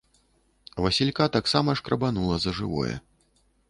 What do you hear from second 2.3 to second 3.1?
за жывое.